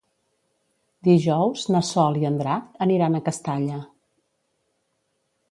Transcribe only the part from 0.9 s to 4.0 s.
Dijous na Sol i en Drac aniran a Castalla.